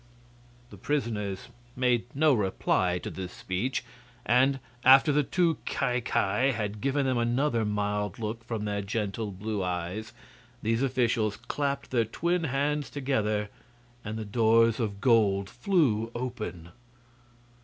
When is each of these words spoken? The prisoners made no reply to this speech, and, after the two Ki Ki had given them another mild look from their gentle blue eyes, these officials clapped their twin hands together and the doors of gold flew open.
The 0.71 0.77
prisoners 0.77 1.49
made 1.75 2.05
no 2.15 2.33
reply 2.33 2.97
to 2.97 3.11
this 3.11 3.31
speech, 3.31 3.85
and, 4.25 4.59
after 4.83 5.11
the 5.11 5.21
two 5.21 5.59
Ki 5.67 6.01
Ki 6.01 6.11
had 6.53 6.81
given 6.81 7.05
them 7.05 7.19
another 7.19 7.63
mild 7.65 8.17
look 8.17 8.43
from 8.43 8.65
their 8.65 8.81
gentle 8.81 9.31
blue 9.31 9.63
eyes, 9.63 10.11
these 10.63 10.81
officials 10.81 11.37
clapped 11.37 11.91
their 11.91 12.03
twin 12.05 12.45
hands 12.45 12.89
together 12.89 13.49
and 14.03 14.17
the 14.17 14.25
doors 14.25 14.79
of 14.79 15.01
gold 15.01 15.47
flew 15.51 16.09
open. 16.15 16.69